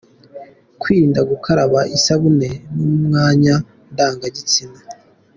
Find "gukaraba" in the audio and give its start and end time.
1.29-1.79